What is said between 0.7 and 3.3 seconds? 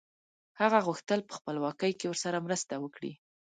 غوښتل په خپلواکۍ کې ورسره مرسته وکړي.